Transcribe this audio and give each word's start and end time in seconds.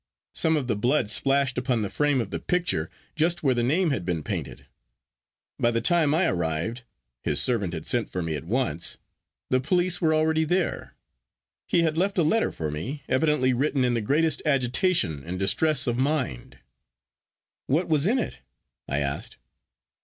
Some 0.33 0.57
of 0.57 0.65
the 0.65 0.75
blood 0.75 1.11
splashed 1.11 1.59
upon 1.59 1.83
the 1.83 1.87
frame 1.91 2.21
of 2.21 2.31
the 2.31 2.39
picture, 2.39 2.89
just 3.15 3.43
where 3.43 3.53
the 3.53 3.61
name 3.61 3.91
had 3.91 4.03
been 4.03 4.23
painted. 4.23 4.65
By 5.59 5.69
the 5.69 5.79
time 5.79 6.15
I 6.15 6.25
arrived—his 6.25 7.39
servant 7.39 7.73
had 7.75 7.85
sent 7.85 8.09
for 8.09 8.23
me 8.23 8.33
at 8.35 8.43
once—the 8.45 9.59
police 9.59 10.01
were 10.01 10.15
already 10.15 10.43
there. 10.43 10.95
He 11.67 11.83
had 11.83 11.99
left 11.99 12.17
a 12.17 12.23
letter 12.23 12.51
for 12.51 12.71
me, 12.71 13.03
evidently 13.07 13.53
written 13.53 13.85
in 13.85 13.93
the 13.93 14.01
greatest 14.01 14.41
agitation 14.43 15.23
and 15.23 15.37
distress 15.37 15.85
of 15.85 15.97
mind.' 15.99 16.57
'What 17.67 17.87
was 17.87 18.07
in 18.07 18.17
it?' 18.17 18.39
I 18.89 18.97
asked. 19.01 19.37